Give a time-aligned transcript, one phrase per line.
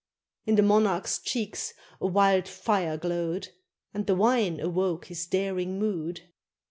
[0.47, 3.49] In the monarch's cheeks a wild fire glowed,
[3.93, 6.21] And the wine awoke his daring mood.